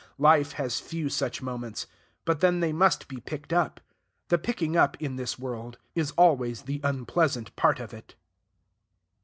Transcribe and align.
Life 0.17 0.53
has 0.53 0.79
few 0.79 1.09
such 1.09 1.43
moments. 1.43 1.85
But 2.25 2.39
then 2.39 2.59
they 2.59 2.73
must 2.73 3.07
be 3.07 3.19
picked 3.19 3.53
up. 3.53 3.79
The 4.29 4.39
picking 4.39 4.75
up, 4.75 4.99
in 4.99 5.15
this 5.15 5.37
world, 5.37 5.77
is 5.93 6.09
always 6.17 6.63
the 6.63 6.81
unpleasant 6.83 7.55
part 7.55 7.79
of 7.79 7.93
it. 7.93 8.15